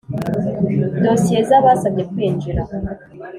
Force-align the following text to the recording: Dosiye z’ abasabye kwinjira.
Dosiye 1.03 1.41
z’ 1.47 1.51
abasabye 1.59 2.03
kwinjira. 2.11 2.61